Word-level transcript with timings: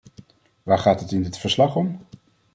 Waar 0.63 0.79
gaat 0.79 0.99
het 0.99 1.11
in 1.11 1.23
dit 1.23 1.37
verslag 1.37 1.75
om? 1.75 1.99